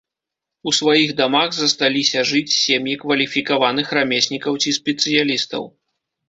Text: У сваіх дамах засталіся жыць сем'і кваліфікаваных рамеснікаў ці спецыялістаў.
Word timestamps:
У 0.69 0.71
сваіх 0.77 1.11
дамах 1.19 1.49
засталіся 1.57 2.23
жыць 2.29 2.55
сем'і 2.61 2.95
кваліфікаваных 3.03 3.93
рамеснікаў 3.99 4.53
ці 4.65 4.75
спецыялістаў. 4.79 5.63